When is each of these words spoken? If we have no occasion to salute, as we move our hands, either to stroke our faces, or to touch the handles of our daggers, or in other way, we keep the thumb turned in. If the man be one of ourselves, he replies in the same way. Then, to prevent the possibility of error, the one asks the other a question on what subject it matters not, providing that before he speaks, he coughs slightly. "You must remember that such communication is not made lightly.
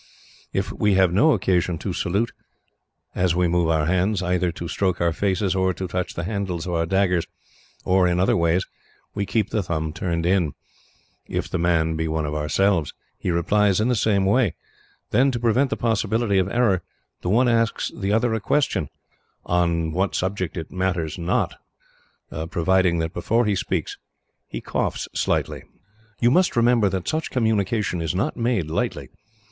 If 0.51 0.71
we 0.71 0.95
have 0.95 1.13
no 1.13 1.33
occasion 1.33 1.77
to 1.77 1.93
salute, 1.93 2.31
as 3.13 3.35
we 3.35 3.47
move 3.47 3.69
our 3.69 3.85
hands, 3.85 4.23
either 4.23 4.51
to 4.53 4.67
stroke 4.67 4.99
our 4.99 5.13
faces, 5.13 5.53
or 5.53 5.75
to 5.75 5.87
touch 5.87 6.15
the 6.15 6.23
handles 6.23 6.65
of 6.65 6.73
our 6.73 6.87
daggers, 6.87 7.27
or 7.85 8.07
in 8.07 8.19
other 8.19 8.35
way, 8.35 8.59
we 9.13 9.27
keep 9.27 9.51
the 9.51 9.61
thumb 9.61 9.93
turned 9.93 10.25
in. 10.25 10.53
If 11.27 11.49
the 11.51 11.59
man 11.59 11.95
be 11.95 12.07
one 12.07 12.25
of 12.25 12.33
ourselves, 12.33 12.95
he 13.19 13.29
replies 13.29 13.79
in 13.79 13.89
the 13.89 13.95
same 13.95 14.25
way. 14.25 14.55
Then, 15.11 15.29
to 15.29 15.39
prevent 15.39 15.69
the 15.69 15.77
possibility 15.77 16.39
of 16.39 16.49
error, 16.49 16.81
the 17.21 17.29
one 17.29 17.47
asks 17.47 17.91
the 17.95 18.11
other 18.11 18.33
a 18.33 18.39
question 18.39 18.89
on 19.45 19.91
what 19.91 20.15
subject 20.15 20.57
it 20.57 20.71
matters 20.71 21.19
not, 21.19 21.61
providing 22.49 22.97
that 22.97 23.13
before 23.13 23.45
he 23.45 23.53
speaks, 23.53 23.99
he 24.47 24.61
coughs 24.61 25.07
slightly. 25.13 25.61
"You 26.19 26.31
must 26.31 26.55
remember 26.55 26.89
that 26.89 27.07
such 27.07 27.29
communication 27.29 28.01
is 28.01 28.15
not 28.15 28.35
made 28.35 28.65
lightly. 28.71 29.09